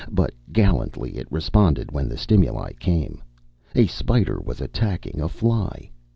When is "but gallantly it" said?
0.09-1.31